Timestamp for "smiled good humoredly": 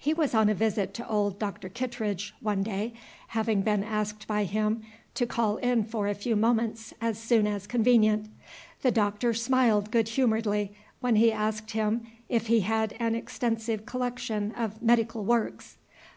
9.32-10.72